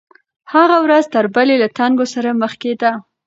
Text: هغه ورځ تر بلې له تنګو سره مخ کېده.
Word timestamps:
هغه 0.53 0.77
ورځ 0.85 1.03
تر 1.13 1.25
بلې 1.35 1.55
له 1.63 1.67
تنګو 1.77 2.05
سره 2.13 2.29
مخ 2.41 2.53
کېده. 2.61 2.91